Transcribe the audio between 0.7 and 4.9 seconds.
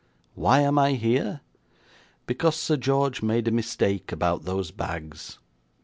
I here? Because Sir George made a mistake about those